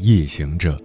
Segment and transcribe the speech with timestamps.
[0.00, 0.80] 夜行者，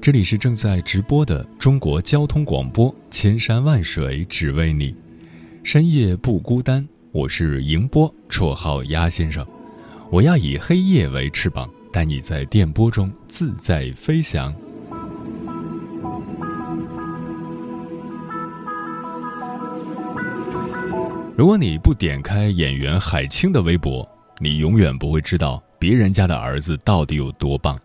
[0.00, 4.92] 这里是正在直播的中国交通广播《千山万水只为你》，
[5.64, 6.86] 深夜不孤单。
[7.10, 9.44] 我是迎波，绰号鸭先生。
[10.08, 14.54] 我要以黑夜为翅膀，带你在电波中自在飞翔。
[21.36, 24.08] 如果你不点开演员海清的微博，
[24.38, 27.76] 你永远不会知道别人家的儿子到底有多棒。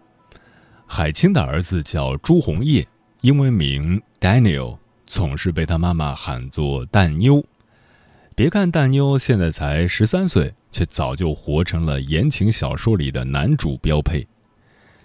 [0.91, 2.85] 海清的儿子叫朱红叶，
[3.21, 7.45] 英文名 Daniel，总是被他妈妈喊作蛋妞。
[8.35, 14.27] 别看蛋妞现在才十三岁，却早就活成了言情小说里的男主标配。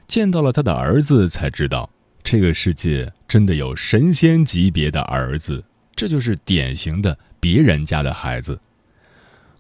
[0.09, 1.89] 见到了他的儿子，才知道
[2.23, 5.63] 这个世界真的有神仙级别的儿子，
[5.95, 8.59] 这就是典型的别人家的孩子。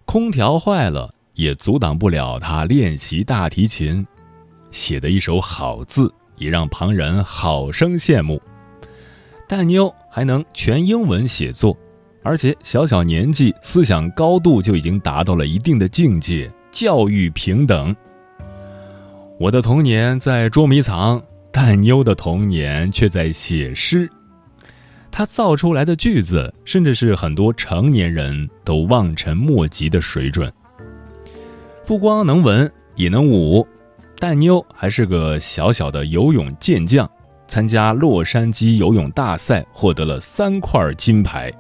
[0.06, 1.14] 空调坏了。
[1.34, 4.06] 也阻挡不了他练习大提琴，
[4.75, 8.42] 写的一手好字也让旁人好生羡慕。
[9.48, 11.77] 蛋妞还能全英文写作，
[12.25, 17.94] 而且小小年纪思想高度就已经达到了一定的境界，教育平等。
[19.39, 21.22] 我的童年在捉迷藏，
[21.53, 24.11] 蛋妞的童年却在写诗。
[25.12, 30.53] 他造出来的句子，甚至是很多成年人都望尘莫及的水准。
[31.86, 33.64] 不光能文也能武，
[34.25, 37.06] 蛋妞还是个小小的游泳健将，
[37.47, 41.53] 参加洛杉矶游泳大赛获得了三块金牌。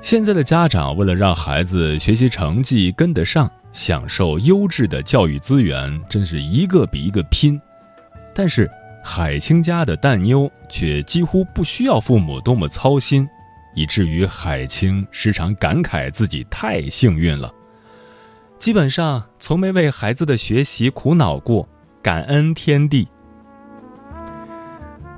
[0.00, 7.60] 现在的家长为了让孩子学习成绩跟得上，享受优质的教育资源，真是一个比一个拼。
[8.34, 8.66] 但是
[9.04, 13.28] 海清家的蛋妞却几乎不需要父母多么操心，
[13.74, 17.52] 以至于海清时常感慨自己太幸运了。
[18.58, 21.66] 基本上从没为孩子的学习苦恼过，
[22.02, 23.06] 感恩天地。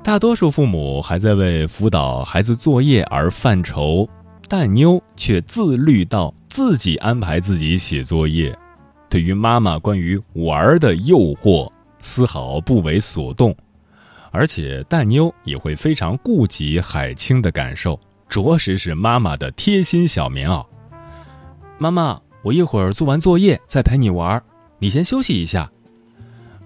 [0.03, 4.07] 大多数父母还在为辅导孩子作业而犯愁，
[4.47, 8.55] 但妞却自律到自己安排自己写作业，
[9.09, 11.69] 对于妈妈关于玩的诱惑
[12.01, 13.55] 丝毫不为所动，
[14.29, 20.63] 而且蛋妞也会非常顾及海清的感受，着实是妈妈的贴心小棉袄。
[21.79, 22.21] 妈妈。
[22.43, 24.41] 我一会儿做完作业再陪你玩，
[24.79, 25.71] 你先休息一下。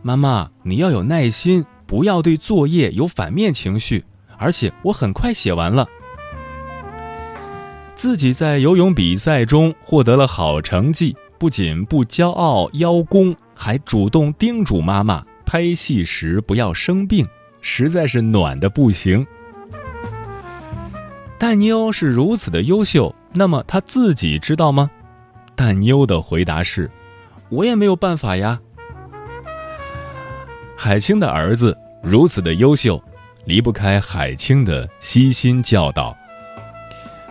[0.01, 4.03] 妈妈，你要有耐心，不要对作业有反面情绪。
[4.37, 5.87] 而且我很快写完了。
[7.95, 17.25] 自己在游泳比赛中获得了好成绩，不仅不骄傲邀功，还主动叮嘱妈妈拍戏时不要生病，
[17.61, 19.25] 实在是暖的不行。
[21.39, 24.91] 蛋妞是如此的优秀，那么她自己知道吗？
[25.55, 26.89] 蛋妞的回答是
[27.49, 28.59] ：“我也没有办法呀。”
[30.77, 33.01] 海清的儿子如此的优秀，
[33.45, 36.15] 离不开海清的悉心教导。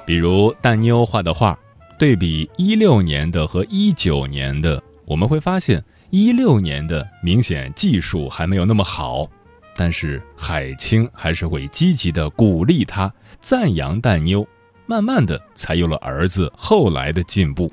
[0.06, 1.58] 比如蛋妞画的画，
[1.98, 9.28] 对比一六年的和一九年的，我们会发现一六年的明显技术还没有那么好，
[9.76, 14.46] 但是海清还是会积极的鼓励他，赞扬蛋妞，
[14.86, 17.70] 慢慢的才有了儿子后来的进步。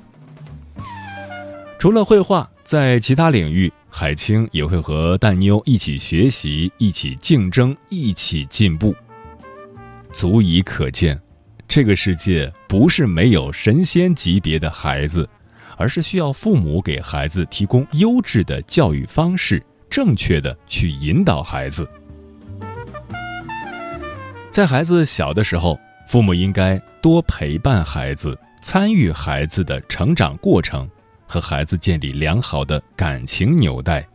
[1.82, 8.94] 除了绘画，在其他领域，海清也会和蛋妞一起学习、一起竞争、一起进步。
[10.12, 11.20] 足以可见，
[11.66, 15.28] 这个世界不是没有神仙级别的孩子，
[15.76, 19.60] 而是需要父母给孩子提供优质的教育方式，
[19.90, 21.84] 正确的去引导孩子。
[24.52, 30.88] 在孩子小的时候，父母应该多陪伴孩子，参与孩子的成长过程。
[31.32, 34.06] 和孩子建立良好的感情纽带，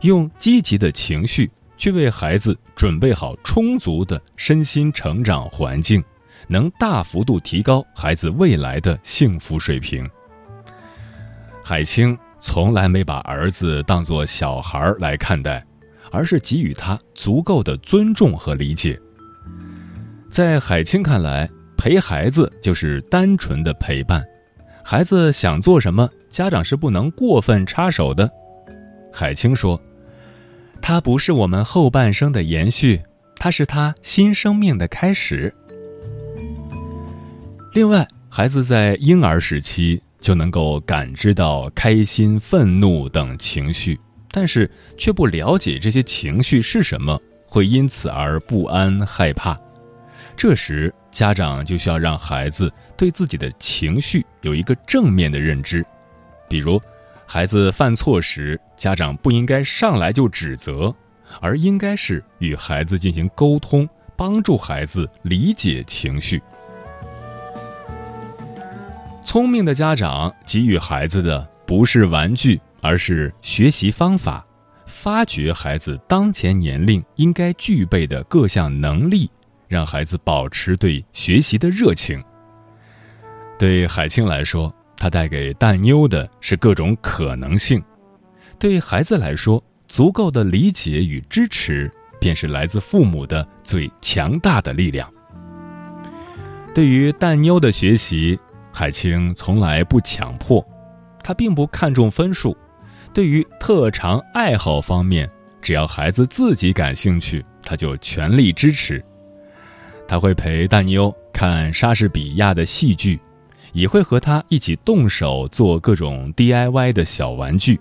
[0.00, 6.02] 用积极的情绪去为孩子准备好充足的身心成长环境，
[6.48, 10.08] 能大幅度提高孩子未来的幸福水平。
[11.62, 15.62] 海清从来没把儿子当作小孩来看待，
[16.10, 18.98] 而是给予他足够的尊重和理解。
[20.30, 21.46] 在海清看来，
[21.76, 24.24] 陪孩子就是单纯的陪伴。
[24.86, 28.28] 孩子想做什么，家长是不能过分插手的。
[29.12, 29.80] 海清说
[30.82, 33.00] ：“它不是我们后半生的延续，
[33.36, 35.54] 它是他新生命的开始。
[37.72, 43.96] 另外，孩子在婴儿时期就能够感知到开心、愤怒等情绪，
[44.32, 47.16] 但是却不了解这些情绪是什么，
[47.46, 49.56] 会因此而不安、害怕。
[50.36, 55.86] 这时，家长就需要让孩子对自己的情绪有一个正面的认知，
[56.48, 56.80] 比如，
[57.26, 60.94] 孩子犯错时，家长不应该上来就指责，
[61.40, 66.42] 而应该是与孩子进行沟通，帮助孩子理解情绪。
[69.24, 74.46] 聪明的家长给予孩子的不是玩具，而是学习方法，
[74.86, 79.30] 发掘孩子当前年龄应该具备的各项能力。
[79.66, 82.22] 让孩子保持对学习的热情。
[83.58, 87.80] 对海清来说，他带给蛋妞的是各种可能性；
[88.58, 95.08] 对孩子来说，足够的理解与支持便是来自父母的最强大的力量。
[96.74, 98.38] 对于蛋妞的学习，
[98.72, 100.66] 海清从来不强迫，
[101.22, 102.56] 他并不看重分数。
[103.12, 105.30] 对于特长爱好方面，
[105.62, 109.04] 只要孩子自己感兴趣，他就全力支持。
[110.08, 113.20] 他会陪大妞看莎士比亚的戏剧，
[113.74, 117.78] 也会和他一起动手做各种 DIY 的小玩具。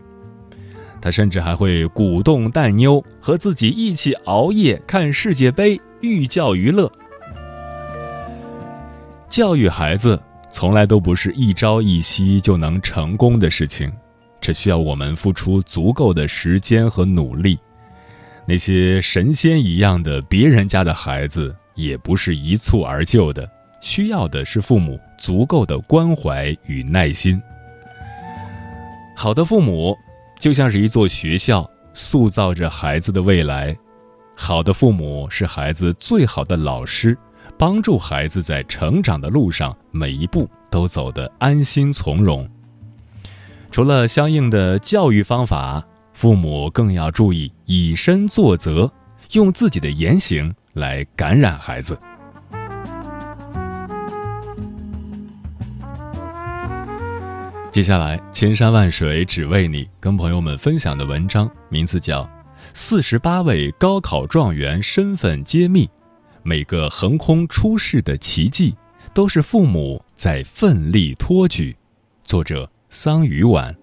[1.02, 6.92] 他甚至还会鼓动蛋妞和自己一起熬夜看世界杯，寓教于乐。
[9.30, 13.90] 教育孩子从来都不是一朝一夕就能成功的事情，
[14.42, 17.58] 这需要我们付出足够的时间和努力。
[18.46, 21.56] 那些神仙一样的别人家的孩子。
[21.76, 23.50] 也不是一蹴而就的，
[23.84, 27.40] 需要的是父母足够的关怀与耐心。
[29.14, 29.94] 好的父母
[30.40, 33.78] 就像是一座学校，塑造着孩子的未来。
[34.38, 37.16] 好的父母是孩子最好的老师，
[37.58, 42.50] 帮助孩子在成长的路上每一步都走得安心从容。
[43.70, 48.90] 除了相应的教育方法，父母更要注意以身作则，
[49.34, 50.56] 用自己的言行。
[50.74, 51.96] 来感染孩子。
[57.74, 62.22] 接下来，千山万水只为你，跟朋友们分享的文章名字叫
[62.72, 65.88] 《四十八位高考状元身份揭秘》，
[66.44, 68.76] 每个横空出世的奇迹，
[69.12, 71.76] 都是父母在奋力托举。
[72.24, 73.76] 作者：桑榆晚。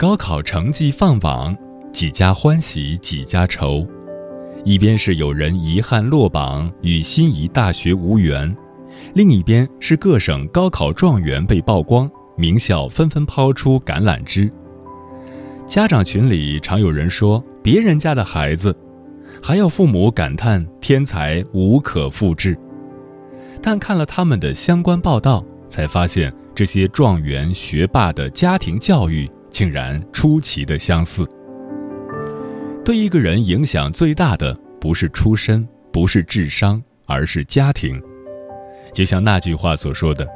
[0.00, 1.54] 高考成绩放榜，
[1.92, 3.86] 几家欢喜几家愁。
[4.64, 8.50] 一边是有人遗憾落榜，与心仪大学无缘；
[9.12, 14.50] 另一边是各省高考状元被曝光，名校纷纷抛出橄榄枝。
[15.66, 18.74] 家长群里常有人说别人家的孩子，
[19.42, 22.58] 还有父母感叹天才无可复制。
[23.60, 29.30] 但看了他们的相关报道，才发现这些状元学霸的家庭教育。
[29.50, 31.28] 竟然出奇的相似。
[32.84, 38.00] 对一个人影响最大的不是出身，不是智商，而是家庭。
[38.92, 40.26] 就像那句话所说的：“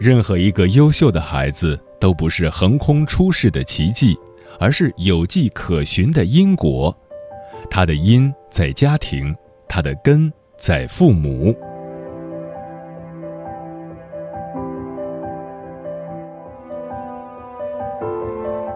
[0.00, 4.16] 任何一个优秀的孩子都不是横空出世的奇迹，
[4.58, 6.96] 而是有迹可循的因果。
[7.68, 9.34] 他的因在家庭，
[9.68, 11.54] 他的根在父母。”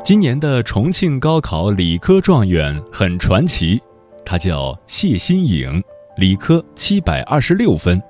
[0.04, 3.80] 今年的重庆高考理科状元很传奇，
[4.24, 5.80] 他叫谢新颖，
[6.16, 8.02] 理科七百二十六分。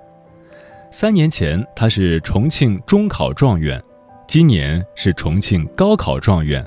[0.90, 3.80] 三年前他是重庆中考状元，
[4.26, 6.66] 今年是重庆高考状元，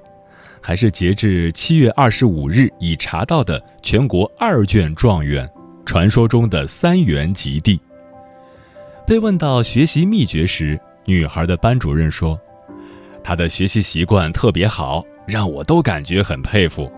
[0.61, 5.49] 还是截至七月二十五日已查到的全国二卷状元，
[5.87, 7.79] 传说中的三元及第。
[9.07, 12.39] 被问到学习秘诀时，女孩的班主任说
[13.23, 16.91] ：“她的学习习惯特别好。”让我都感觉很佩服，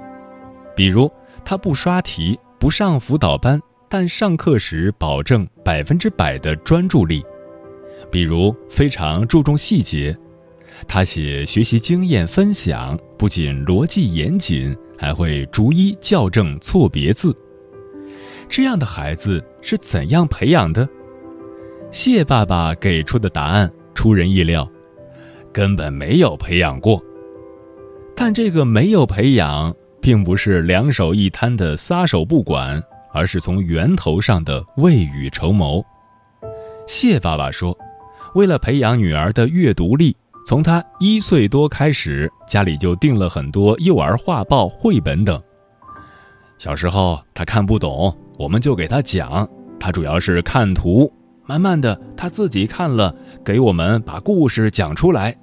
[0.76, 1.12] 比如
[1.46, 7.22] 他不刷题、不上辅导班，但上课时保证百分之百的专注力；
[8.12, 10.16] 比如非常注重细节，
[10.88, 17.36] 他写学习经验分享，不仅逻辑严谨，还会逐一校正错别字。
[18.50, 20.88] 这样的孩子是怎样培养的？
[21.92, 24.70] 谢爸爸给出的答案出人意料。
[25.54, 27.02] 根本没有培养过。
[28.20, 29.72] 但这个没有培养，
[30.02, 32.82] 并不是两手一摊的撒手不管，
[33.14, 35.86] 而是从源头上的未雨绸缪。
[36.88, 37.78] 谢爸爸说，
[38.34, 45.40] 为了培养女儿的阅读力，从她一岁多开始，家里就订了很多幼儿画报、绘本等。
[46.58, 49.48] 小时候她看不懂，我们就给她讲，
[49.80, 51.14] 她主要是看图。
[51.46, 55.38] 慢慢的，她自己看了，给我们把故事讲出来。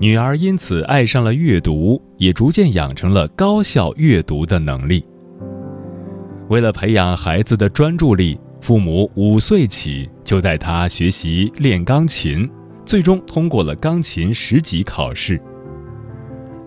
[0.00, 5.04] 女儿因此爱上了阅读，也逐渐养成了高效阅读的能力。
[6.48, 12.48] 为了培养孩子的专注力，父母五岁起就带他学习练钢琴，
[12.86, 15.40] 最终通过了钢琴十级考试。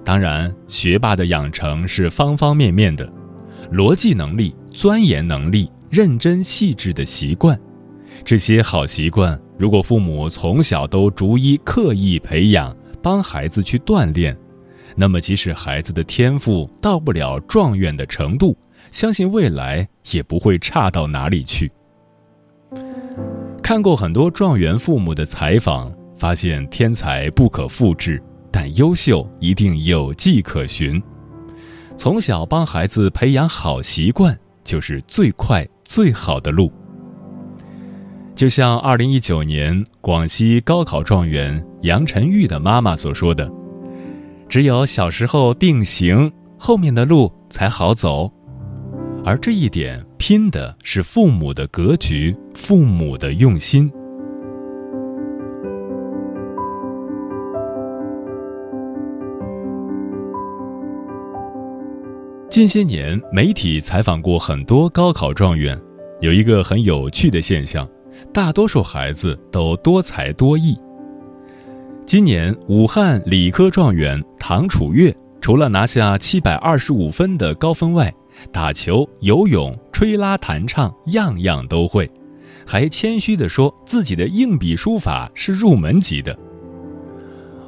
[0.03, 3.09] 当然，学霸的养成是方方面面的，
[3.71, 7.57] 逻辑能力、钻研能力、认真细致的习惯，
[8.25, 12.75] 这些好习惯，如果父母从小都逐一刻意培养。
[13.01, 14.37] 帮孩子去锻炼，
[14.95, 18.57] 那么即使孩子的天赋到不了状元的程度，
[18.91, 21.71] 相信未来也不会差到哪里去。
[23.63, 31.01] 看过很多状元父母的采访，发现天才不可复制，但优秀一定有迹可循。
[31.97, 36.71] 从小帮孩子培养好习惯，就是最快最好的路。
[38.41, 43.47] 就像二零一九年广西高考状元杨晨玉的妈妈所说的
[44.49, 48.27] ：“只有小时候定型，后面的路才好走。”
[49.23, 53.91] 而这一点拼的是父母的格局，父母的用心。
[62.49, 65.79] 近些年，媒体采访过很多高考状元，
[66.21, 67.87] 有一个很有趣的现象。
[68.33, 70.77] 大多数孩子都多才多艺。
[72.05, 78.13] 今年武汉理科状元唐楚月，除了拿下七百二十五分的高分外，
[78.51, 82.09] 打球、游泳、吹拉弹唱样样都会，
[82.65, 86.37] 还谦虚地说自己的硬笔书法是入门级的。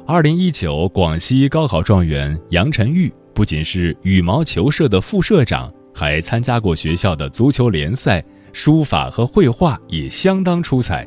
[0.06, 8.22] 二零一九广西高考状元杨晨玉，不仅是羽毛球社的副社长，还参加过学校的足球联赛。
[8.54, 11.06] 书法和绘画也相当出彩。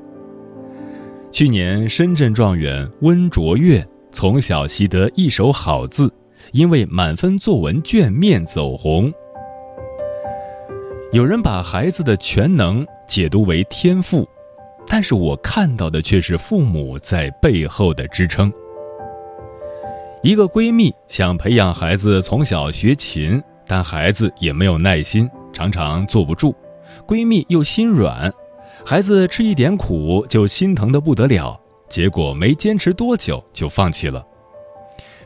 [1.32, 6.12] 去年深圳状元温卓越从小习得一手好字，
[6.51, 9.12] 因为满分作文卷面走红。
[11.13, 14.27] 有人把孩子的全能解读为天赋，
[14.86, 18.51] 但是我看到的却是父母在背后的支撑。
[20.22, 26.54] 一个闺蜜想培养孩子从小学琴，但孩子也没有耐心，常常坐不住。
[27.07, 28.31] 闺蜜又心软，
[28.85, 34.23] 孩子吃一点苦就心疼的不得了，结果没坚持多久就放弃了。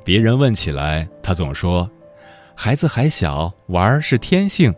[0.05, 1.89] 别人问起来，她总说
[2.55, 4.73] ：“孩子还小，玩是天性。”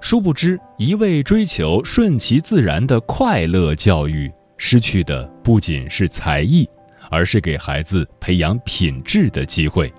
[0.00, 6.68] 殊不知，一味追求顺其自然的快乐教育，失去的不仅是才艺，
[7.10, 9.92] 而是给孩子培养品质的机会。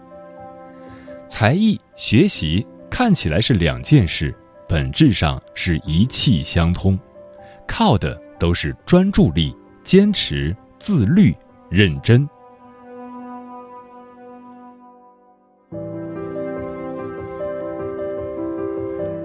[1.30, 4.36] 才艺学习看起来是两件事。
[4.68, 6.98] 本质上是一气相通，
[7.68, 11.36] 靠的都是专注力、坚持、自律、
[11.70, 12.28] 认真。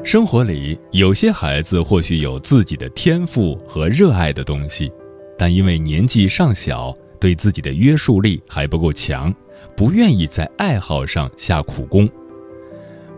[0.05, 4.91] 生活里有些孩子或许有自己的天赋和热爱的东西，
[5.37, 9.35] 但因为年纪尚小，对自己的约束力还不够强，
[9.77, 12.09] 不愿意在爱好上下苦功。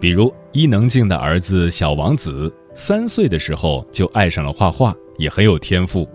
[0.00, 6.08] 比如伊能静的儿子小王子，三岁的时候就爱上了画画，也很有天赋。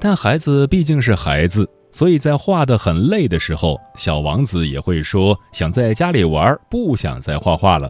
[0.00, 7.88] 但孩子毕竟是孩子，所以在画的很累的时候，小王子也会说想在家里玩，不想再画画了。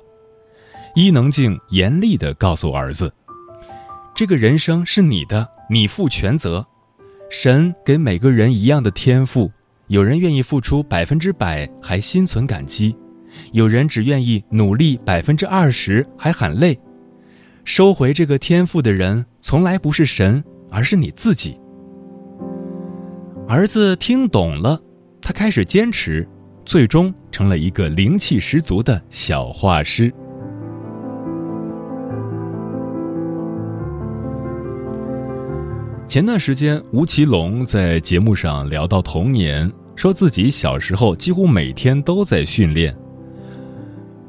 [0.95, 3.11] 伊能静严厉地告诉儿子
[4.15, 6.67] ：“这个人生是你的，你负全责。
[7.31, 9.51] 神给每个人一样的天赋，
[9.87, 12.95] 有人愿意付出百分之百，还心存感激。”
[13.53, 16.79] 有人只愿意努力百分之二十还喊累，
[17.65, 21.59] 收回这个天赋的人从来不是神，而是你自己。
[23.49, 24.81] 儿子听懂了，
[25.21, 26.27] 他开始坚持，
[26.65, 30.13] 最终成了一个灵气十足的小画师。
[36.09, 42.95] 前段时间，吴奇隆在节目上聊到童年，说自己小时候几乎每天都在训练。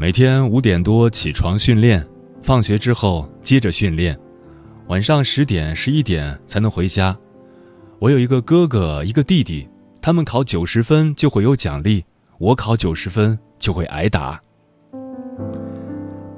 [0.04, 2.06] 每天五点多起床训练，
[2.42, 4.20] 放学之后接着训练，
[4.88, 7.18] 晚上十点十一点才能回家。
[8.00, 9.66] 我有一个哥哥，一个弟弟，
[10.02, 12.04] 他们考九十分就会有奖励，
[12.38, 14.38] 我考九十分就会挨打。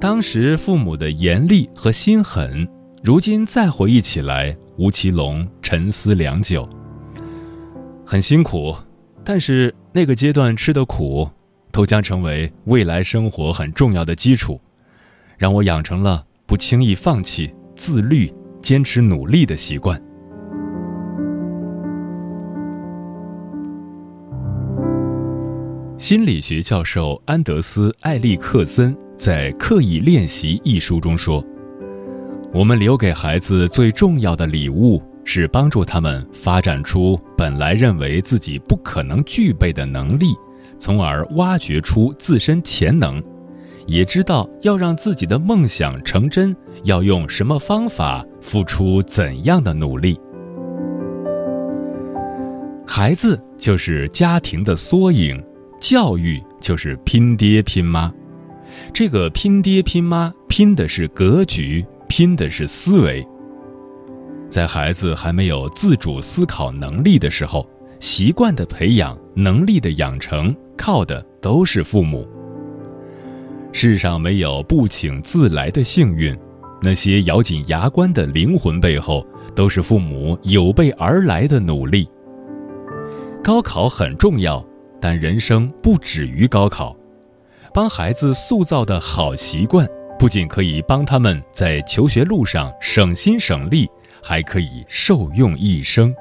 [0.00, 2.68] 当时父母的严厉和心狠，
[3.02, 6.68] 如今再回忆起来，吴奇隆沉思良久。
[8.06, 8.72] 很辛苦，
[9.24, 11.28] 但是那个阶段吃的苦，
[11.76, 14.58] 都将成为未来生活很重要的基础，
[15.36, 20.00] 让我养成了不轻易放弃、自律、坚持努力的习惯。
[25.98, 31.44] 心理学教授安德斯·艾利克森在《刻意练习》一书中说
[32.54, 40.26] ：“我们留给孩子最重要的礼物。”是帮助他们发展出本来认为自己不可能具备的能力，
[40.78, 43.22] 从而挖掘出自身潜能，
[43.86, 46.54] 也知道要让自己的梦想成真，
[46.84, 50.18] 要用什么方法，付出怎样的努力。
[52.86, 55.42] 孩子就是家庭的缩影，
[55.80, 58.12] 教育就是拼爹拼妈。
[58.92, 63.26] 这个拼爹拼妈拼的是格局，拼的是思维。
[64.48, 67.68] 在孩子还没有自主思考能力的时候，
[68.00, 72.26] 习惯的培养、能力的养成，靠的都是父母。
[73.72, 76.36] 世上没有不请自来的幸运，
[76.80, 82.08] 那些咬紧牙关的灵魂背后，都是父母有备而来的努力。
[83.42, 84.64] 高考很重要，
[85.00, 86.96] 但人生不止于高考。
[87.74, 89.86] 帮孩子塑造的好习惯，
[90.18, 93.88] 不仅可以帮他们在求学路上省心省力。
[94.22, 96.12] 还可以受用一生。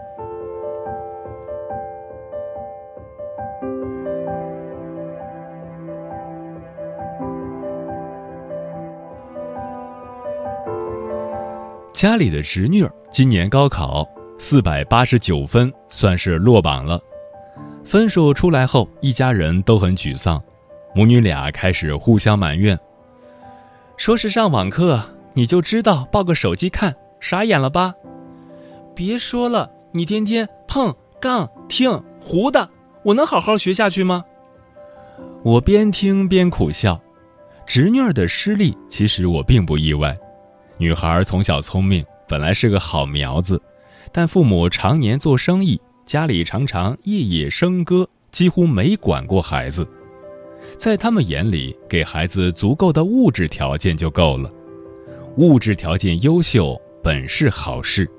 [11.95, 14.05] 家里的侄女儿今年高考
[14.37, 16.99] 四百八十九分，算是落榜了。
[17.85, 20.43] 分数出来后，一家人都很沮丧，
[20.93, 22.77] 母女俩开始互相埋怨
[23.95, 25.01] ：“说是上网课，
[25.35, 27.95] 你就知道抱个手机看。”傻眼了吧？
[28.93, 32.69] 别说了，你天天碰杠听胡的，
[33.03, 34.25] 我能好好学下去吗？
[35.43, 37.01] 我边听边苦笑。
[37.65, 40.15] 侄女儿的失利，其实我并不意外。
[40.77, 43.61] 女孩从小聪明，本来是个好苗子，
[44.11, 49.87] 但父母常年做生意，家里常常夜夜笙歌，几乎没管过孩子。
[50.77, 54.51] 在他们眼里，给孩子足够的物质条件就够了，
[55.37, 56.79] 物质条件优秀。
[57.01, 58.09] 本是好事，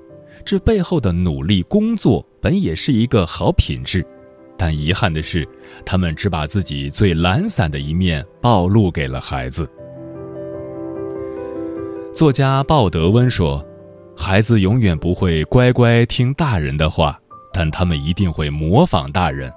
[0.45, 4.01] 这背后的努力工作本也是一个好品质，
[4.57, 5.45] 但遗憾的是，
[5.85, 9.69] 他们只把自己最懒散的一面暴露给了孩子。
[12.17, 13.63] 作家鲍德温说
[14.17, 17.15] ：“孩子永远不会乖乖听大人的话，
[17.53, 19.53] 但他们一定会模仿大人。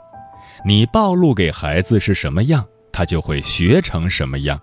[0.63, 4.61] 你暴露给孩子是什么样，他就会学成什么样。”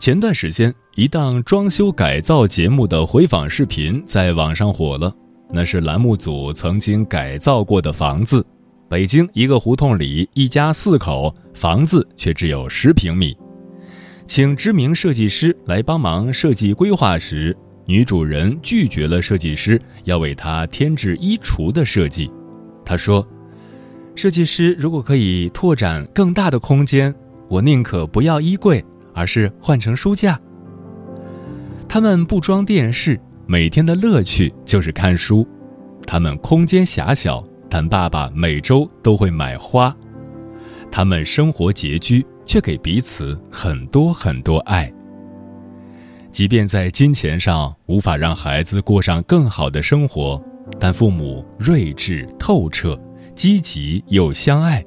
[0.00, 5.14] 前段时间，一档装修改造节目的回访视频在网上火了。
[5.48, 8.44] 那是栏目组曾经改造过的房子，
[8.90, 13.36] 北京一个胡同里，一家四口，房子却只有十平米。
[14.26, 22.28] 请知名设计师来帮忙设计规划时，女主人拒绝了设计师要为她添置衣橱的设计。
[22.84, 23.24] 她说
[24.16, 27.14] ：“设计师如果可以拓展更大的空间，
[27.48, 30.40] 我宁可不要衣柜。”而是换成书架。
[31.88, 35.46] 他们不装电视，每天的乐趣就是看书。
[36.06, 39.96] 他们空间狭小，但爸爸每周都会买花。
[40.90, 44.92] 他们生活拮据，却给彼此很多很多爱。
[46.32, 50.42] 即便在金钱上无法让孩子过上更好的生活，
[50.78, 53.00] 但父母睿智透彻、
[53.34, 54.84] 积极又相爱。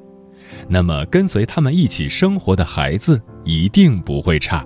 [0.68, 4.66] 那么，跟随他们一起生活的孩子一定不会差。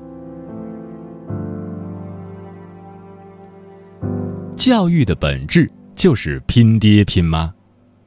[4.55, 7.53] 教育的本质就是拼爹拼妈，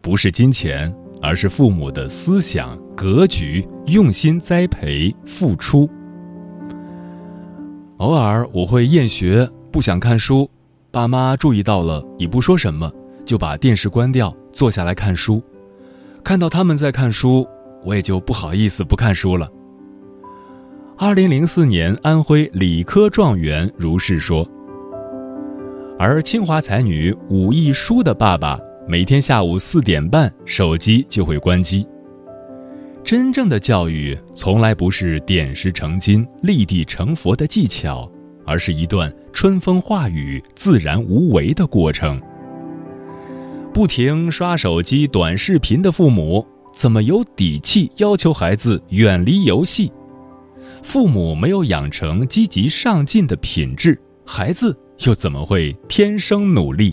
[0.00, 5.88] 不是金钱，而是父母的思想格局、用心栽培、付出。
[7.98, 10.48] 偶尔我会厌学，不想看书，
[10.90, 12.90] 爸妈注意到了，也不说什么，
[13.24, 15.42] 就把电视关掉，坐下来看书。
[16.24, 17.46] 看到他们在看书。
[17.82, 19.50] 我也就不好意思不看书了。
[20.98, 24.46] 二零零四年，安徽理科状元如是说。
[25.98, 28.60] 而清华才女武亦姝的爸爸，
[28.90, 31.86] 每天下午四点半，手机就会关机。
[33.04, 38.10] 真正的教育，从来不是点石成金、立地成佛的技巧，
[38.44, 42.20] 而是一段春风化雨、自然无为的过程。
[43.72, 49.92] 不停刷手机、短视频的父母，怎么有底气要求孩子远离游戏？
[50.82, 54.76] 父母没有养成积极上进的品质，孩子
[55.06, 56.92] 又怎么会天生努力？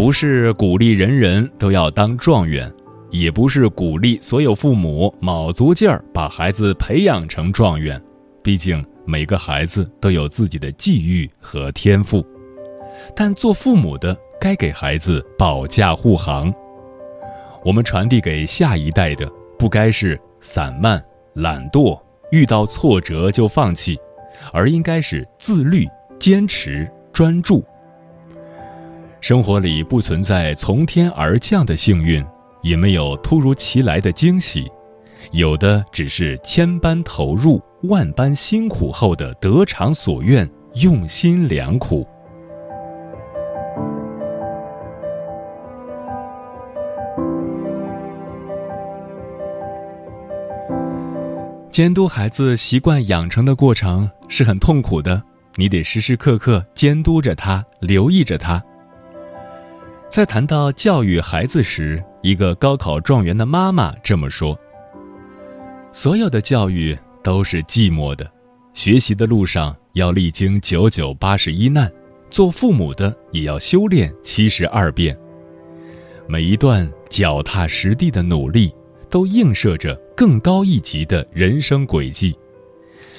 [0.00, 2.72] 不是鼓励人人都要当状元，
[3.10, 8.00] 也不是鼓励所有父母卯足劲儿把孩子培养成状元。
[8.42, 12.24] 毕竟每个孩子都有自己的际遇和天赋，
[13.14, 16.50] 但做父母的该给孩子保驾护航。
[17.62, 22.00] 我们传递给下一代的，不该是散漫、懒惰，
[22.32, 23.98] 遇到挫折就放弃，
[24.50, 25.86] 而应该是自律、
[26.18, 27.62] 坚持、专注。
[29.20, 32.24] 生活里不存在从天而降的幸运，
[32.62, 34.66] 也没有突如其来的惊喜，
[35.30, 42.06] 有的只是千般投入、万般辛苦后的得偿所愿，用心良苦。
[51.70, 55.22] 监督孩子习惯养成的过程是很痛苦的，
[55.56, 58.62] 你得时时刻刻监督着他，留意着他。
[60.10, 64.58] 在谈到教育孩子时，一个高考状元的妈妈这么说
[65.92, 68.28] ：“所有的教育都是寂寞的，
[68.72, 71.88] 学习的路上要历经九九八十一难，
[72.28, 75.16] 做父母的也要修炼七十二变。
[76.26, 78.74] 每一段脚踏实地的努力，
[79.08, 82.36] 都映射着更高一级的人生轨迹。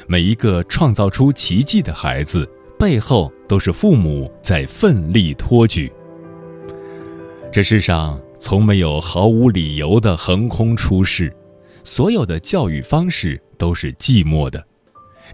[0.08, 2.46] 每一个创造出奇迹的孩子，
[2.78, 5.90] 背后都是父母在奋力托举。”
[7.52, 11.36] 这世上从没有毫无理由的横空出世，
[11.84, 14.66] 所有的教育方式都是寂寞的，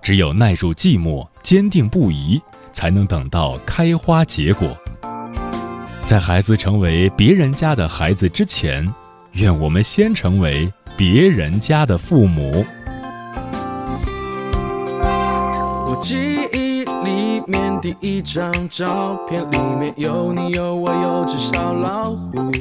[0.01, 4.75] 只有耐住寂寞，坚定不移，才能等到开花结果。
[6.03, 8.91] 在孩子成为别人家的孩子之前，
[9.33, 12.65] 愿我们先成为别人家的父母。
[17.47, 22.51] 面第一张照片，里面有你有我有只小老虎。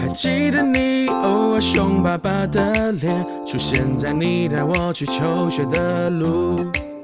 [0.00, 6.56] 还记得你偶尔凶巴巴的脸，出现在你带我去求学的路。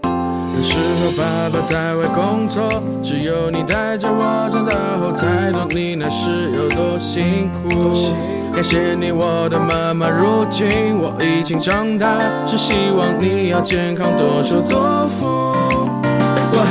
[0.03, 2.67] 那时候爸爸在外工作，
[3.03, 8.15] 只有你带着我，长大后才懂你那时有多辛苦。
[8.55, 15.44] 感谢你，我的妈妈，如今我已经长大，只希望你要健康，多寿多福。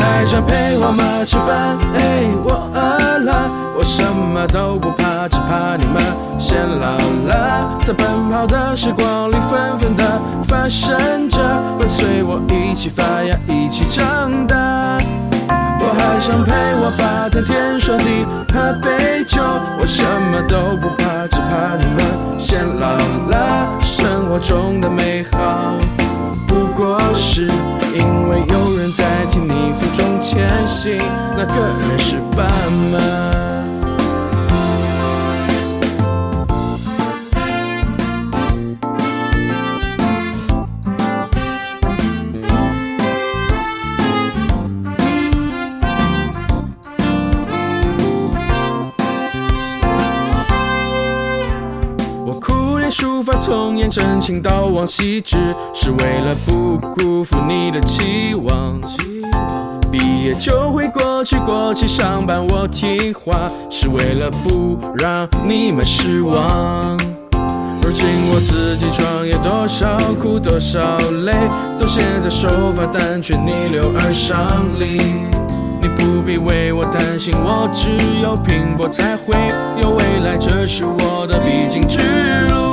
[0.04, 6.04] 还想陪我妈吃饭，哎，我饿了，我什么都不怕，只怕你们
[6.38, 7.80] 先老了。
[7.86, 10.04] 在奔跑的时光里，纷纷的
[10.46, 11.40] 发生着，
[11.80, 14.58] 伴随我一起发芽，一起长大。
[15.80, 19.42] 我还想陪我爸谈天说地，喝杯酒，
[19.80, 22.98] 我什么都不怕，只怕你们先老
[23.30, 23.80] 了。
[23.82, 25.76] 生活中的美好，
[26.46, 27.48] 不过是
[27.96, 29.86] 因为有人在替你负
[30.24, 30.98] 前行，
[31.36, 32.48] 那个人是爸
[32.92, 32.98] 妈。
[52.26, 55.36] 我苦练书法，从颜真卿到王羲之，
[55.74, 58.82] 是为了不辜负你的期望。
[59.94, 66.98] 毕业就会过去，过去上班我听话，是为了不让你们失望。
[67.84, 71.34] 如今我自己创业，多少苦多少累，
[71.80, 74.98] 都写在手法，但却逆流而上里。
[75.80, 77.92] 你不必为我担心，我只
[78.24, 79.36] 有拼搏才会
[79.80, 82.00] 有未来，这是我的必经之
[82.50, 82.73] 路。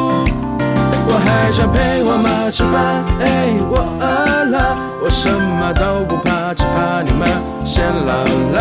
[1.31, 7.29] 还想陪我妈吃饭，哎，我饿了，我什么都不怕，只怕你们
[7.65, 8.59] 先老了。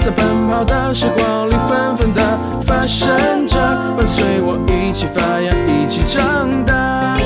[0.00, 2.22] 在奔跑的时光里，纷纷的
[2.64, 3.10] 发生
[3.48, 3.58] 着，
[3.96, 7.16] 伴随我一起发芽，一起长大。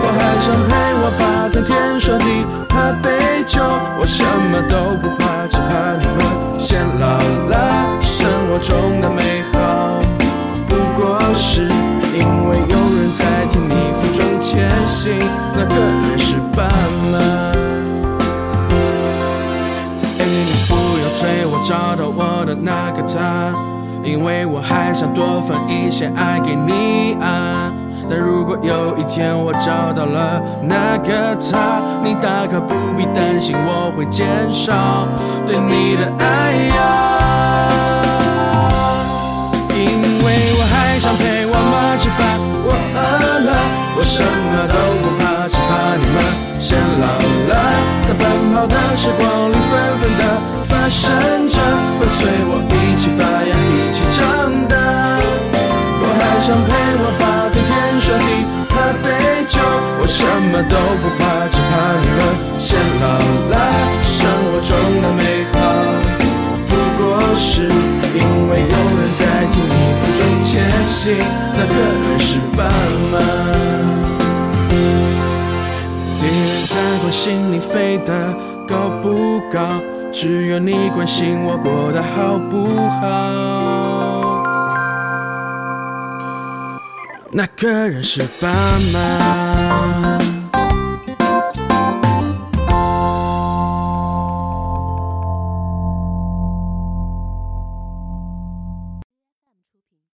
[0.00, 3.60] 我还想陪我爸谈天说地，喝杯酒，
[4.00, 7.18] 我什么都不怕，只怕你们先老
[7.50, 8.00] 了。
[8.00, 9.33] 生活中的美
[15.66, 16.68] 那个人是爸
[17.10, 17.18] 妈。
[20.18, 23.50] 哎，你不要催我找到我的那个他，
[24.04, 27.72] 因为我还想多分一些爱给你啊。
[28.10, 35.08] 但如果有一天我找到了那个他，你大可不必担心我会减少
[35.46, 36.76] 对你的爱呀。
[39.70, 39.86] 因
[40.22, 42.98] 为我还想陪我妈吃饭，我饿
[43.46, 43.50] 了，
[43.96, 45.23] 我什么都不怕
[45.96, 46.16] 你们
[46.60, 47.06] 先老
[47.48, 47.52] 了。
[48.06, 50.22] 在奔跑的时光里，纷纷的
[50.68, 51.10] 发生
[51.48, 51.56] 着，
[51.98, 54.20] 伴随我一起发芽，一起长
[54.68, 54.74] 大。
[56.00, 56.68] 我还想陪
[57.00, 59.06] 我爸天天说地喝杯
[59.48, 59.56] 酒，
[60.00, 60.20] 我什
[60.52, 62.20] 么都不怕，只怕你们
[62.60, 63.04] 先老
[63.50, 63.54] 了。
[64.02, 65.20] 生活中的美
[65.52, 65.56] 好，
[66.68, 67.02] 不过
[67.38, 67.64] 是
[68.12, 70.52] 因为有人在替你负重前
[70.86, 71.16] 行，
[71.54, 72.68] 那个人是爸
[73.10, 73.33] 妈。
[77.74, 78.32] 飞得
[78.68, 79.82] 高不高，
[80.12, 82.68] 只有你关心我过得好不
[83.00, 83.02] 好。
[87.32, 88.48] 那个人是爸
[88.92, 90.33] 妈。